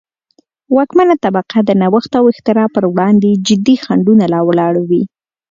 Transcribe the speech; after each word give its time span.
واکمنه 0.75 1.15
طبقه 1.23 1.57
د 1.63 1.69
نوښت 1.81 2.11
او 2.19 2.25
اختراع 2.33 2.67
پروړاندې 2.75 3.29
جدي 3.47 3.75
خنډونه 3.83 4.25
را 4.33 4.39
ولاړوي. 4.49 5.03